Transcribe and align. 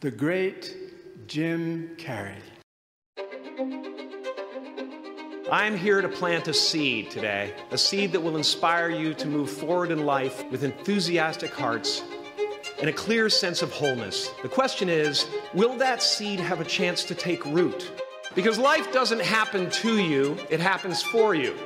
the 0.00 0.10
great 0.12 0.76
Jim 1.26 1.90
Carrey. 1.96 2.36
I'm 5.50 5.76
here 5.76 6.00
to 6.00 6.08
plant 6.08 6.46
a 6.46 6.54
seed 6.54 7.10
today, 7.10 7.52
a 7.72 7.78
seed 7.78 8.12
that 8.12 8.20
will 8.20 8.36
inspire 8.36 8.90
you 8.90 9.12
to 9.14 9.26
move 9.26 9.50
forward 9.50 9.90
in 9.90 10.06
life 10.06 10.44
with 10.52 10.62
enthusiastic 10.62 11.52
hearts 11.52 12.04
and 12.80 12.88
a 12.88 12.92
clear 12.92 13.28
sense 13.28 13.60
of 13.60 13.72
wholeness. 13.72 14.30
The 14.42 14.48
question 14.48 14.88
is 14.88 15.26
will 15.52 15.76
that 15.78 16.00
seed 16.00 16.38
have 16.38 16.60
a 16.60 16.64
chance 16.64 17.02
to 17.04 17.14
take 17.16 17.44
root? 17.46 17.90
Because 18.36 18.56
life 18.56 18.92
doesn't 18.92 19.22
happen 19.22 19.68
to 19.70 19.98
you, 19.98 20.36
it 20.48 20.60
happens 20.60 21.02
for 21.02 21.34
you. 21.34 21.56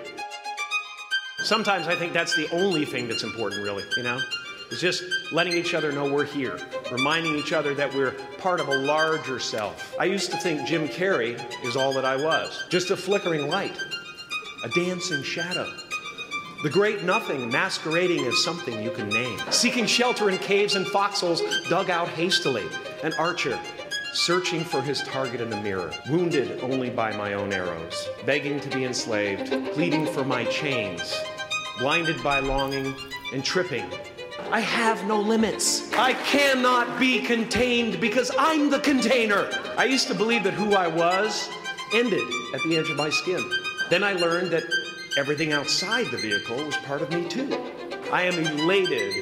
Sometimes 1.41 1.87
I 1.87 1.97
think 1.97 2.15
that's 2.15 2.35
the 2.35 2.49
only 2.51 2.87
thing 2.87 3.09
that's 3.09 3.25
important, 3.25 3.63
really, 3.63 3.85
you 3.97 4.05
know? 4.05 4.19
It's 4.73 4.81
just 4.81 5.05
letting 5.33 5.53
each 5.53 5.75
other 5.75 5.93
know 5.93 6.11
we're 6.11 6.25
here, 6.25 6.59
reminding 6.91 7.37
each 7.37 7.53
other 7.53 7.75
that 7.75 7.95
we're 7.95 8.13
part 8.39 8.59
of 8.59 8.69
a 8.69 8.75
larger 8.75 9.39
self. 9.39 9.95
I 10.01 10.07
used 10.07 10.31
to 10.31 10.39
think 10.39 10.67
Jim 10.67 10.89
Carrey 10.89 11.39
is 11.63 11.77
all 11.77 11.93
that 11.93 12.07
I 12.07 12.17
was 12.17 12.65
just 12.71 12.91
a 12.91 12.97
flickering 12.97 13.51
light, 13.51 13.79
a 14.65 14.71
dancing 14.71 15.23
shadow. 15.23 15.71
The 16.63 16.71
great 16.71 17.05
nothing 17.05 17.51
masquerading 17.51 18.25
as 18.25 18.43
something 18.43 18.83
you 18.83 18.91
can 18.91 19.11
name. 19.11 19.39
Seeking 19.51 19.85
shelter 19.85 20.31
in 20.31 20.39
caves 20.39 20.75
and 20.75 20.87
foxholes 20.87 21.43
dug 21.69 21.91
out 21.91 22.09
hastily. 22.09 22.65
An 23.03 23.13
archer 23.19 23.61
searching 24.15 24.65
for 24.65 24.81
his 24.81 25.03
target 25.03 25.43
in 25.43 25.51
the 25.51 25.61
mirror, 25.61 25.93
wounded 26.09 26.61
only 26.63 26.89
by 26.89 27.15
my 27.15 27.35
own 27.35 27.53
arrows, 27.53 28.09
begging 28.25 28.59
to 28.61 28.71
be 28.71 28.87
enslaved, 28.87 29.51
pleading 29.75 30.07
for 30.07 30.25
my 30.25 30.47
chains, 30.47 31.15
blinded 31.79 32.23
by 32.23 32.39
longing 32.39 32.95
and 33.35 33.45
tripping. 33.45 33.85
I 34.51 34.61
have 34.61 35.07
no 35.07 35.21
limits. 35.21 35.93
I 35.95 36.15
cannot 36.15 36.99
be 36.99 37.21
contained 37.21 38.01
because 38.01 38.31
I'm 38.39 38.71
the 38.71 38.81
container. 38.81 39.49
I 39.77 39.85
used 39.85 40.09
to 40.09 40.15
believe 40.15 40.45
that 40.45 40.55
who 40.55 40.75
I 40.75 40.87
was 40.87 41.49
ended 41.95 42.27
at 42.55 42.63
the 42.63 42.77
edge 42.77 42.91
of 42.91 42.97
my 42.97 43.11
skin. 43.11 43.51
Then 43.91 44.03
I 44.03 44.15
learned 44.15 44.51
that 44.51 44.65
everything 45.17 45.53
outside 45.53 46.07
the 46.11 46.17
vehicle 46.17 46.65
was 46.65 46.77
part 46.79 47.03
of 47.03 47.11
me 47.13 47.29
too. 47.29 47.73
I 48.11 48.23
am 48.23 48.39
elated 48.39 49.13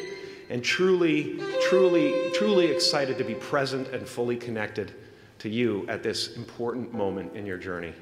and 0.48 0.64
truly, 0.64 1.40
truly, 1.68 2.30
truly 2.32 2.66
excited 2.66 3.16
to 3.18 3.24
be 3.24 3.34
present 3.34 3.88
and 3.88 4.06
fully 4.06 4.36
connected 4.36 4.92
to 5.38 5.48
you 5.48 5.86
at 5.88 6.02
this 6.02 6.36
important 6.36 6.92
moment 6.92 7.36
in 7.36 7.46
your 7.46 7.56
journey. 7.56 7.94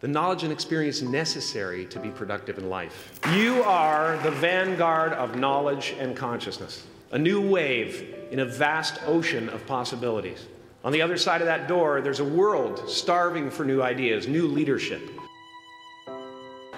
The 0.00 0.06
knowledge 0.06 0.44
and 0.44 0.52
experience 0.52 1.02
necessary 1.02 1.84
to 1.86 1.98
be 1.98 2.10
productive 2.10 2.56
in 2.56 2.70
life. 2.70 3.18
You 3.32 3.64
are 3.64 4.16
the 4.18 4.30
vanguard 4.30 5.12
of 5.14 5.36
knowledge 5.36 5.92
and 5.98 6.16
consciousness, 6.16 6.86
a 7.10 7.18
new 7.18 7.40
wave 7.40 8.14
in 8.30 8.38
a 8.38 8.44
vast 8.44 9.00
ocean 9.06 9.48
of 9.48 9.66
possibilities. 9.66 10.46
On 10.84 10.92
the 10.92 11.02
other 11.02 11.16
side 11.16 11.40
of 11.40 11.48
that 11.48 11.66
door, 11.66 12.00
there's 12.00 12.20
a 12.20 12.24
world 12.24 12.88
starving 12.88 13.50
for 13.50 13.64
new 13.64 13.82
ideas, 13.82 14.28
new 14.28 14.46
leadership. 14.46 15.02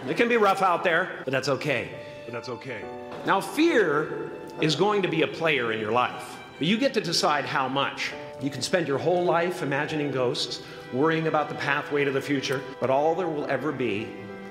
It 0.09 0.17
can 0.17 0.31
be 0.31 0.39
rough 0.39 0.63
out 0.63 0.83
there, 0.83 1.21
but 1.27 1.31
that's 1.31 1.51
okay. 1.51 1.91
But 2.25 2.33
that's 2.33 2.49
okay. 2.49 2.83
Now, 3.27 3.39
fear 3.39 4.31
is 4.63 4.75
going 4.75 5.03
to 5.03 5.09
be 5.09 5.23
a 5.23 5.29
player 5.29 5.73
in 5.73 5.79
your 5.79 5.93
life. 5.93 6.39
But 6.59 6.67
you 6.67 6.79
get 6.79 6.95
to 6.95 7.03
decide 7.03 7.45
how 7.45 7.69
much. 7.69 8.13
You 8.41 8.49
can 8.49 8.63
spend 8.63 8.89
your 8.89 8.97
whole 8.97 9.23
life 9.23 9.63
imagining 9.63 10.11
ghosts, 10.11 10.63
worrying 10.95 11.27
about 11.27 11.51
the 11.51 11.55
pathway 11.57 12.05
to 12.05 12.11
the 12.11 12.23
future, 12.23 12.63
but 12.81 12.89
all 12.89 13.15
there 13.15 13.29
will 13.29 13.45
ever 13.51 13.71
be 13.71 14.09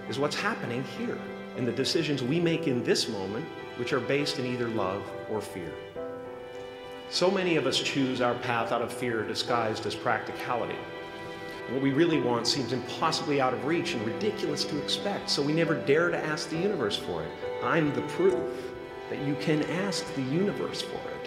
is 0.08 0.20
what's 0.20 0.36
happening 0.36 0.84
here 0.98 1.18
in 1.58 1.66
the 1.66 1.72
decisions 1.72 2.22
we 2.22 2.40
make 2.40 2.68
in 2.68 2.84
this 2.84 3.10
moment, 3.10 3.46
which 3.78 3.92
are 3.92 4.00
based 4.00 4.38
in 4.38 4.46
either 4.46 4.68
love 4.68 5.04
or 5.32 5.42
fear. 5.42 5.72
So 7.10 7.32
many 7.32 7.56
of 7.56 7.66
us 7.66 7.80
choose 7.80 8.22
our 8.22 8.36
path 8.36 8.72
out 8.72 8.84
of 8.84 8.94
fear 8.94 9.24
disguised 9.24 9.88
as 9.88 9.96
practicality. 9.96 10.78
What 11.72 11.82
we 11.82 11.92
really 11.92 12.22
want 12.22 12.46
seems 12.46 12.74
impossibly 12.74 13.42
out 13.42 13.54
of 13.54 13.66
reach 13.66 13.96
and 13.96 14.06
ridiculous 14.06 14.64
to 14.66 14.78
expect, 14.84 15.32
so 15.32 15.42
we 15.42 15.54
never 15.54 15.74
dare 15.74 16.10
to 16.10 16.18
ask 16.18 16.50
the 16.50 16.58
universe 16.58 16.98
for 16.98 17.24
it. 17.24 17.32
I'm 17.64 17.92
the 17.96 18.02
proof 18.04 18.36
that 19.10 19.20
you 19.24 19.36
can 19.40 19.64
ask 19.64 20.06
the 20.14 20.22
universe 20.22 20.84
for 20.84 20.98
it. 21.10 21.19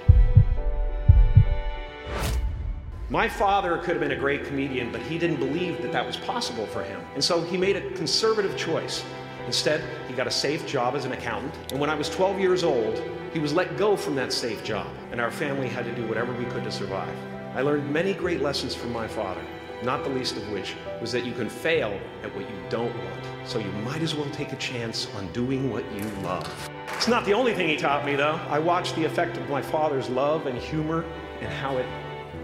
My 3.13 3.29
father 3.29 3.77
could 3.77 3.91
have 3.91 4.01
been 4.01 4.13
a 4.13 4.17
great 4.17 4.47
comedian, 4.47 4.91
but 4.91 5.03
he 5.03 5.19
didn't 5.19 5.37
believe 5.37 5.83
that 5.83 5.93
that 5.93 6.07
was 6.07 6.17
possible 6.17 6.65
for 6.65 6.83
him. 6.83 6.99
And 7.13 7.23
so 7.23 7.43
he 7.43 7.59
made 7.59 7.77
a 7.77 7.91
conservative 7.91 8.57
choice. 8.57 9.05
Instead, 9.45 9.85
he 10.09 10.15
got 10.15 10.27
a 10.27 10.31
safe 10.31 10.67
job 10.67 10.95
as 10.95 11.05
an 11.05 11.13
accountant. 11.13 11.55
And 11.73 11.79
when 11.79 11.91
I 11.91 11.95
was 11.95 12.09
12 12.09 12.41
years 12.41 12.65
old, 12.65 13.03
he 13.35 13.39
was 13.39 13.53
let 13.53 13.77
go 13.77 13.97
from 13.97 14.15
that 14.15 14.33
safe 14.33 14.65
job, 14.65 14.87
and 15.11 15.21
our 15.21 15.31
family 15.31 15.69
had 15.69 15.85
to 15.85 15.95
do 15.95 16.07
whatever 16.07 16.33
we 16.33 16.47
could 16.47 16.65
to 16.65 16.73
survive. 16.73 17.15
I 17.55 17.61
learned 17.61 17.93
many 17.93 18.15
great 18.15 18.41
lessons 18.41 18.75
from 18.75 18.95
my 18.95 19.07
father, 19.07 19.43
not 19.83 20.05
the 20.05 20.09
least 20.09 20.39
of 20.39 20.51
which 20.51 20.75
was 20.99 21.13
that 21.13 21.27
you 21.27 21.33
can 21.33 21.51
fail 21.51 22.01
at 22.23 22.35
what 22.35 22.49
you 22.49 22.57
don't 22.71 22.97
want. 22.97 23.27
So 23.45 23.59
you 23.59 23.73
might 23.85 24.01
as 24.01 24.15
well 24.15 24.31
take 24.31 24.55
a 24.55 24.57
chance 24.57 25.07
on 25.17 25.31
doing 25.35 25.71
what 25.71 25.85
you 25.93 26.05
love. 26.23 26.71
It's 26.95 27.09
not 27.09 27.27
the 27.27 27.35
only 27.35 27.53
thing 27.53 27.69
he 27.69 27.77
taught 27.77 28.07
me, 28.07 28.17
though. 28.17 28.41
I 28.49 28.59
watched 28.59 28.97
the 28.97 29.05
effect 29.05 29.37
of 29.37 29.51
my 29.51 29.61
father's 29.61 30.09
love 30.09 30.47
and 30.47 30.57
humor 30.57 31.05
and 31.43 31.53
how 31.53 31.77
it 31.77 31.85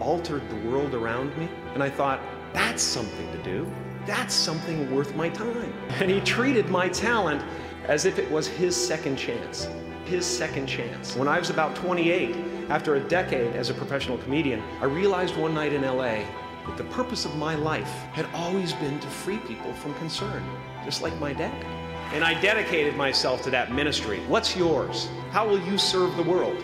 altered 0.00 0.48
the 0.48 0.68
world 0.68 0.94
around 0.94 1.36
me. 1.36 1.48
And 1.74 1.82
I 1.82 1.90
thought, 1.90 2.20
that's 2.52 2.82
something 2.82 3.30
to 3.32 3.42
do. 3.42 3.70
That's 4.06 4.34
something 4.34 4.94
worth 4.94 5.14
my 5.14 5.28
time. 5.28 5.72
And 6.00 6.10
he 6.10 6.20
treated 6.20 6.68
my 6.70 6.88
talent 6.88 7.42
as 7.84 8.04
if 8.04 8.18
it 8.18 8.30
was 8.30 8.46
his 8.46 8.74
second 8.74 9.16
chance. 9.16 9.68
His 10.04 10.24
second 10.24 10.66
chance. 10.66 11.14
When 11.16 11.28
I 11.28 11.38
was 11.38 11.50
about 11.50 11.76
28, 11.76 12.36
after 12.70 12.96
a 12.96 13.00
decade 13.00 13.54
as 13.54 13.70
a 13.70 13.74
professional 13.74 14.18
comedian, 14.18 14.62
I 14.80 14.86
realized 14.86 15.36
one 15.36 15.54
night 15.54 15.72
in 15.72 15.82
LA 15.82 16.24
that 16.66 16.76
the 16.76 16.84
purpose 16.84 17.24
of 17.24 17.36
my 17.36 17.54
life 17.54 17.90
had 18.12 18.26
always 18.34 18.72
been 18.74 18.98
to 19.00 19.06
free 19.08 19.38
people 19.38 19.72
from 19.74 19.94
concern, 19.94 20.42
just 20.84 21.02
like 21.02 21.18
my 21.18 21.32
dad. 21.32 21.64
And 22.12 22.24
I 22.24 22.38
dedicated 22.40 22.96
myself 22.96 23.42
to 23.42 23.50
that 23.50 23.72
ministry. 23.72 24.20
What's 24.28 24.56
yours? 24.56 25.08
How 25.30 25.46
will 25.46 25.60
you 25.60 25.76
serve 25.76 26.16
the 26.16 26.22
world? 26.22 26.62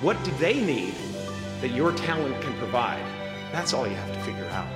What 0.00 0.22
do 0.24 0.30
they 0.32 0.64
need 0.64 0.94
that 1.60 1.70
your 1.70 1.92
talent 1.92 2.40
can 2.40 2.52
provide? 2.58 3.04
That's 3.52 3.72
all 3.72 3.86
you 3.86 3.94
have 3.94 4.12
to 4.12 4.20
figure 4.20 4.46
out. 4.46 4.68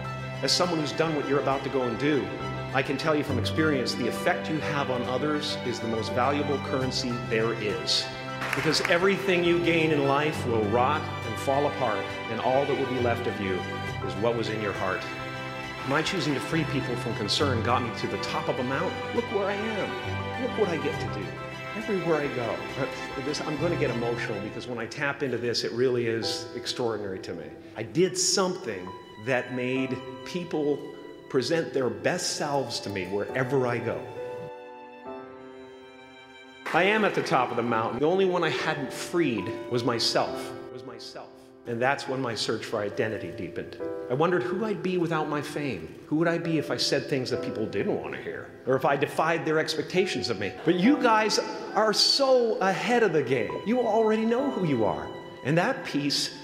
As 0.43 0.53
someone 0.53 0.78
who's 0.78 0.93
done 0.93 1.16
what 1.16 1.28
you're 1.28 1.41
about 1.41 1.65
to 1.65 1.69
go 1.71 1.83
and 1.83 1.99
do, 1.99 2.27
I 2.75 2.83
can 2.83 2.97
tell 2.97 3.15
you 3.15 3.25
from 3.25 3.39
experience 3.39 3.94
the 3.94 4.09
effect 4.09 4.50
you 4.50 4.59
have 4.59 4.91
on 4.91 5.03
others 5.05 5.56
is 5.67 5.81
the 5.81 5.88
most 5.88 6.12
valuable 6.12 6.59
currency 6.59 7.11
there 7.28 7.55
is. 7.55 8.06
Because 8.55 8.81
everything 8.83 9.43
you 9.43 9.65
gain 9.65 9.91
in 9.91 10.06
life 10.06 10.47
will 10.47 10.62
rot 10.65 11.03
and 11.27 11.37
fall 11.41 11.67
apart, 11.67 12.05
and 12.31 12.41
all 12.41 12.65
that 12.67 12.78
will 12.78 12.94
be 12.94 13.00
left 13.00 13.27
of 13.27 13.41
you 13.41 13.59
is 14.06 14.15
what 14.17 14.37
was 14.37 14.49
in 14.49 14.61
your 14.61 14.75
heart. 14.75 15.00
My 15.88 16.03
choosing 16.03 16.34
to 16.34 16.41
free 16.41 16.65
people 16.65 16.94
from 16.97 17.15
concern 17.17 17.62
got 17.62 17.83
me 17.83 17.91
to 17.99 18.06
the 18.06 18.19
top 18.19 18.49
of 18.49 18.59
a 18.59 18.65
mountain. 18.65 18.93
Look 19.17 19.25
where 19.33 19.47
I 19.47 19.55
am. 19.55 20.43
Look 20.43 20.59
what 20.59 20.69
I 20.69 20.77
get 20.77 21.00
to 21.00 21.19
do. 21.19 21.27
Everywhere 21.77 22.17
I 22.17 22.27
go. 22.34 22.56
This, 23.25 23.41
I'm 23.41 23.56
going 23.59 23.73
to 23.73 23.79
get 23.79 23.91
emotional 23.91 24.41
because 24.41 24.67
when 24.67 24.79
I 24.79 24.87
tap 24.87 25.23
into 25.23 25.39
this, 25.39 25.65
it 25.65 25.73
really 25.73 26.06
is 26.06 26.47
extraordinary 26.56 27.19
to 27.21 27.34
me. 27.34 27.45
I 27.77 27.83
did 27.83 28.17
something 28.17 28.89
that 29.27 29.55
made 29.55 29.97
people 30.25 30.79
present 31.29 31.73
their 31.73 31.91
best 31.91 32.37
selves 32.37 32.81
to 32.81 32.91
me 32.91 33.06
wherever 33.06 33.67
I 33.67 33.79
go. 33.79 34.01
I 36.73 36.83
am 36.84 37.05
at 37.05 37.15
the 37.15 37.23
top 37.23 37.51
of 37.51 37.56
the 37.56 37.62
mountain. 37.62 38.00
The 38.00 38.06
only 38.06 38.27
one 38.27 38.45
I 38.45 38.50
hadn't 38.50 38.93
freed 38.93 39.50
was 39.71 39.85
myself. 39.85 40.53
Was 40.73 40.85
myself. 40.85 41.29
And 41.66 41.82
that's 41.82 42.08
when 42.08 42.22
my 42.22 42.34
search 42.34 42.64
for 42.64 42.80
identity 42.80 43.30
deepened. 43.30 43.76
I 44.10 44.14
wondered 44.14 44.42
who 44.42 44.64
I'd 44.64 44.82
be 44.82 44.96
without 44.96 45.28
my 45.28 45.42
fame. 45.42 45.94
Who 46.06 46.16
would 46.16 46.28
I 46.28 46.38
be 46.38 46.56
if 46.56 46.70
I 46.70 46.78
said 46.78 47.06
things 47.06 47.28
that 47.30 47.42
people 47.42 47.66
didn't 47.66 48.00
want 48.00 48.14
to 48.14 48.22
hear? 48.22 48.50
Or 48.66 48.74
if 48.74 48.86
I 48.86 48.96
defied 48.96 49.44
their 49.44 49.58
expectations 49.58 50.30
of 50.30 50.38
me? 50.38 50.52
But 50.64 50.76
you 50.76 50.96
guys 50.96 51.38
are 51.74 51.92
so 51.92 52.56
ahead 52.60 53.02
of 53.02 53.12
the 53.12 53.22
game. 53.22 53.52
You 53.66 53.80
already 53.80 54.24
know 54.24 54.50
who 54.50 54.66
you 54.66 54.86
are. 54.86 55.08
And 55.44 55.58
that 55.58 55.84
peace, 55.84 56.34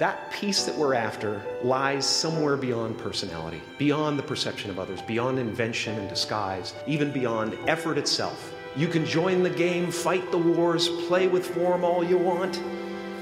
that 0.00 0.32
peace 0.32 0.64
that 0.64 0.76
we're 0.76 0.94
after, 0.94 1.40
lies 1.62 2.04
somewhere 2.04 2.56
beyond 2.56 2.98
personality, 2.98 3.62
beyond 3.78 4.18
the 4.18 4.24
perception 4.24 4.68
of 4.68 4.80
others, 4.80 5.00
beyond 5.02 5.38
invention 5.38 5.96
and 5.96 6.08
disguise, 6.08 6.74
even 6.88 7.12
beyond 7.12 7.56
effort 7.68 7.98
itself. 7.98 8.52
You 8.76 8.88
can 8.88 9.06
join 9.06 9.44
the 9.44 9.50
game, 9.50 9.92
fight 9.92 10.32
the 10.32 10.38
wars, 10.38 10.88
play 11.06 11.28
with 11.28 11.46
form 11.46 11.84
all 11.84 12.02
you 12.02 12.18
want. 12.18 12.60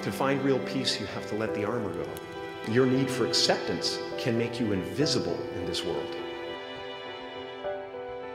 To 0.02 0.10
find 0.10 0.42
real 0.42 0.58
peace, 0.60 0.98
you 1.00 1.06
have 1.06 1.28
to 1.28 1.36
let 1.36 1.54
the 1.54 1.64
armor 1.64 1.92
go. 1.94 2.08
Your 2.68 2.86
need 2.86 3.08
for 3.08 3.24
acceptance 3.24 4.00
can 4.18 4.36
make 4.36 4.58
you 4.58 4.72
invisible 4.72 5.38
in 5.54 5.64
this 5.64 5.84
world. 5.84 6.16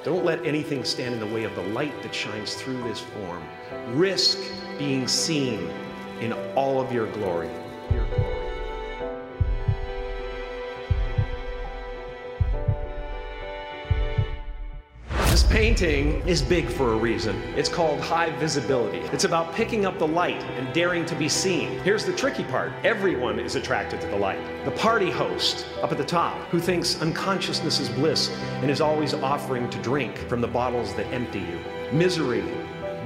Don't 0.05 0.23
let 0.23 0.45
anything 0.45 0.85
stand 0.85 1.13
in 1.15 1.19
the 1.19 1.35
way 1.35 1.43
of 1.43 1.53
the 1.55 1.63
light 1.63 2.01
that 2.03 2.15
shines 2.15 2.53
through 2.55 2.81
this 2.83 3.01
form. 3.01 3.43
Risk 3.87 4.39
being 4.77 5.09
seen 5.09 5.69
in 6.21 6.31
all 6.55 6.79
of 6.79 6.93
your 6.93 7.11
glory. 7.11 7.49
Your 7.91 8.05
glory. 8.15 8.36
Painting 15.57 16.21
is 16.27 16.39
big 16.39 16.69
for 16.69 16.94
a 16.94 16.95
reason. 16.95 17.36
It's 17.56 17.68
called 17.68 18.00
high 18.00 18.30
visibility. 18.38 19.00
It's 19.12 19.24
about 19.24 19.56
picking 19.56 19.88
up 19.88 19.98
the 19.98 20.07
light 20.07 20.44
and 20.44 20.71
daring 20.71 21.04
to 21.07 21.15
be 21.15 21.27
seen. 21.27 21.80
Here's 21.80 22.06
the 22.06 22.13
tricky 22.13 22.44
part 22.44 22.71
everyone 22.83 23.39
is 23.39 23.56
attracted 23.56 24.00
to 24.01 24.07
the 24.07 24.15
light. 24.15 24.38
The 24.65 24.71
party 24.71 25.09
host 25.09 25.65
up 25.81 25.92
at 25.92 25.98
the 25.98 26.06
top, 26.06 26.38
who 26.50 26.59
thinks 26.59 27.01
unconsciousness 27.01 27.80
is 27.80 27.89
bliss 27.89 28.30
and 28.62 28.69
is 28.69 28.81
always 28.81 29.15
offering 29.15 29.68
to 29.71 29.81
drink 29.81 30.15
from 30.30 30.42
the 30.42 30.48
bottles 30.48 30.94
that 30.94 31.07
empty 31.07 31.39
you. 31.39 31.59
Misery 31.92 32.44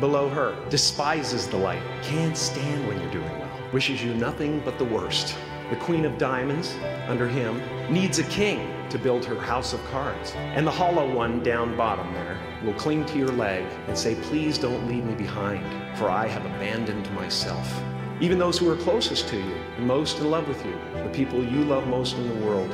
below 0.01 0.27
her 0.27 0.53
despises 0.69 1.47
the 1.47 1.55
light, 1.55 1.81
can't 2.03 2.35
stand 2.35 2.85
when 2.85 2.99
you're 2.99 3.11
doing 3.13 3.39
well, 3.39 3.59
wishes 3.71 4.03
you 4.03 4.13
nothing 4.15 4.59
but 4.65 4.77
the 4.77 4.83
worst. 4.83 5.37
The 5.69 5.77
Queen 5.77 6.03
of 6.03 6.17
Diamonds, 6.17 6.75
under 7.07 7.29
him, 7.29 7.61
needs 7.89 8.19
a 8.19 8.23
king 8.23 8.80
to 8.91 8.99
build 8.99 9.25
her 9.25 9.39
house 9.39 9.73
of 9.73 9.83
cards. 9.85 10.33
And 10.35 10.67
the 10.67 10.71
hollow 10.71 11.11
one 11.11 11.41
down 11.41 11.75
bottom 11.75 12.13
there 12.13 12.37
will 12.63 12.73
cling 12.73 13.05
to 13.07 13.17
your 13.17 13.29
leg 13.29 13.65
and 13.87 13.97
say, 13.97 14.15
Please 14.15 14.57
don't 14.57 14.87
leave 14.87 15.05
me 15.05 15.15
behind, 15.15 15.65
for 15.97 16.09
I 16.09 16.27
have 16.27 16.45
abandoned 16.45 17.11
myself. 17.13 17.81
Even 18.19 18.37
those 18.37 18.57
who 18.57 18.69
are 18.69 18.75
closest 18.75 19.27
to 19.29 19.37
you, 19.37 19.55
most 19.79 20.19
in 20.19 20.29
love 20.29 20.47
with 20.47 20.63
you, 20.65 20.77
the 20.93 21.09
people 21.09 21.43
you 21.43 21.63
love 21.63 21.87
most 21.87 22.15
in 22.17 22.27
the 22.27 22.45
world, 22.45 22.69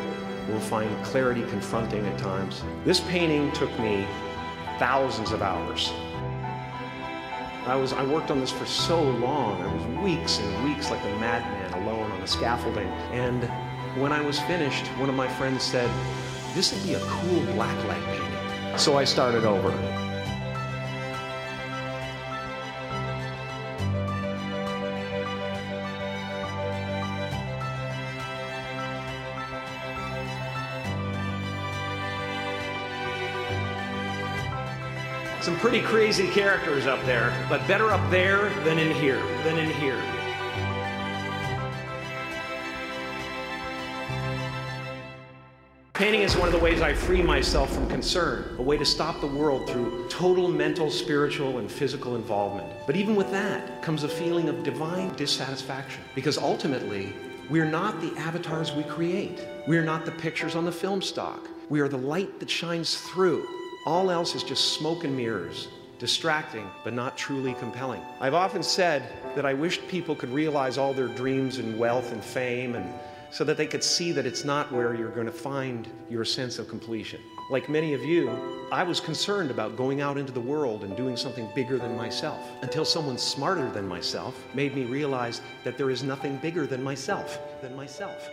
will 0.49 0.59
find 0.59 1.05
clarity 1.05 1.43
confronting 1.43 2.05
at 2.05 2.17
times. 2.17 2.63
This 2.83 2.99
painting 3.01 3.51
took 3.53 3.71
me 3.79 4.05
thousands 4.79 5.31
of 5.31 5.41
hours. 5.41 5.91
I 7.65 7.75
was 7.75 7.91
I 7.91 8.03
worked 8.05 8.31
on 8.31 8.39
this 8.39 8.51
for 8.51 8.65
so 8.65 9.01
long. 9.01 9.61
I 9.61 9.73
was 9.73 9.85
weeks 10.03 10.39
and 10.39 10.63
weeks 10.63 10.89
like 10.89 11.03
a 11.03 11.19
madman 11.19 11.73
alone 11.81 12.09
on 12.11 12.21
the 12.21 12.27
scaffolding. 12.27 12.87
And 13.11 13.43
when 13.99 14.11
I 14.11 14.21
was 14.21 14.39
finished, 14.41 14.85
one 14.99 15.09
of 15.09 15.15
my 15.15 15.27
friends 15.27 15.63
said, 15.63 15.89
This 16.53 16.73
would 16.73 16.83
be 16.83 16.93
a 16.93 16.99
cool 16.99 17.41
blacklight 17.53 18.03
painting. 18.05 18.77
So 18.77 18.97
I 18.97 19.03
started 19.03 19.43
over. 19.43 19.71
Some 35.41 35.57
pretty 35.59 35.81
crazy 35.81 36.27
characters 36.27 36.85
up 36.85 37.03
there, 37.05 37.33
but 37.49 37.65
better 37.67 37.91
up 37.91 38.11
there 38.11 38.49
than 38.63 38.77
in 38.77 38.91
here, 38.91 39.21
than 39.43 39.57
in 39.57 39.71
here. 39.71 40.16
Painting 45.97 46.21
is 46.21 46.37
one 46.37 46.47
of 46.47 46.53
the 46.53 46.59
ways 46.59 46.79
I 46.79 46.93
free 46.93 47.23
myself 47.23 47.73
from 47.73 47.89
concern, 47.89 48.55
a 48.59 48.61
way 48.61 48.77
to 48.77 48.85
stop 48.85 49.19
the 49.19 49.25
world 49.25 49.67
through 49.67 50.07
total 50.09 50.47
mental, 50.47 50.91
spiritual, 50.91 51.57
and 51.57 51.71
physical 51.71 52.15
involvement. 52.15 52.71
But 52.85 52.95
even 52.95 53.15
with 53.15 53.31
that 53.31 53.81
comes 53.81 54.03
a 54.03 54.07
feeling 54.07 54.47
of 54.47 54.61
divine 54.61 55.15
dissatisfaction, 55.15 56.03
because 56.13 56.37
ultimately, 56.37 57.13
we're 57.49 57.65
not 57.65 57.99
the 57.99 58.15
avatars 58.15 58.73
we 58.73 58.83
create. 58.83 59.43
We're 59.65 59.83
not 59.83 60.05
the 60.05 60.11
pictures 60.11 60.55
on 60.55 60.65
the 60.65 60.71
film 60.71 61.01
stock. 61.01 61.49
We 61.67 61.79
are 61.79 61.87
the 61.87 61.97
light 61.97 62.39
that 62.41 62.49
shines 62.51 63.01
through. 63.01 63.47
All 63.87 64.11
else 64.11 64.35
is 64.35 64.43
just 64.43 64.73
smoke 64.73 65.03
and 65.03 65.17
mirrors, 65.17 65.67
distracting 65.97 66.69
but 66.83 66.93
not 66.93 67.17
truly 67.17 67.55
compelling. 67.55 68.03
I've 68.21 68.35
often 68.35 68.61
said 68.61 69.01
that 69.33 69.47
I 69.47 69.55
wished 69.55 69.87
people 69.87 70.13
could 70.13 70.29
realize 70.29 70.77
all 70.77 70.93
their 70.93 71.07
dreams 71.07 71.57
and 71.57 71.79
wealth 71.79 72.11
and 72.11 72.23
fame 72.23 72.75
and 72.75 72.87
so 73.31 73.43
that 73.43 73.57
they 73.57 73.67
could 73.67 73.83
see 73.83 74.11
that 74.11 74.25
it's 74.25 74.43
not 74.43 74.71
where 74.71 74.95
you're 74.95 75.11
going 75.11 75.25
to 75.25 75.31
find 75.31 75.87
your 76.09 76.25
sense 76.25 76.59
of 76.59 76.67
completion. 76.67 77.19
Like 77.49 77.69
many 77.69 77.93
of 77.93 78.03
you, 78.03 78.29
I 78.71 78.83
was 78.83 78.99
concerned 78.99 79.51
about 79.51 79.77
going 79.77 80.01
out 80.01 80.17
into 80.17 80.33
the 80.33 80.41
world 80.41 80.83
and 80.83 80.95
doing 80.97 81.15
something 81.15 81.49
bigger 81.55 81.77
than 81.77 81.95
myself 81.95 82.39
until 82.61 82.83
someone 82.85 83.17
smarter 83.17 83.69
than 83.69 83.87
myself 83.87 84.35
made 84.53 84.75
me 84.75 84.85
realize 84.85 85.41
that 85.63 85.77
there 85.77 85.89
is 85.89 86.03
nothing 86.03 86.37
bigger 86.37 86.67
than 86.67 86.83
myself, 86.83 87.39
than 87.61 87.75
myself. 87.75 88.29